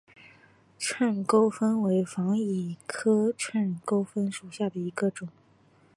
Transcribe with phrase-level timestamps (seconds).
[0.79, 5.29] 秤钩风为防己科秤钩风属下的一个种。